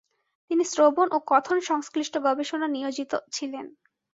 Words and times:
তিনি 0.51 0.63
শ্রবণ 0.65 1.07
ও 1.11 1.17
কথন 1.27 1.57
সংশ্লিষ্ট 1.61 2.13
গবেষণা 2.17 2.67
নিয়োজিত 2.67 3.11
ছিলেন। 3.31 3.65